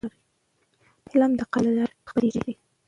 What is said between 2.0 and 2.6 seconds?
خپرېږي.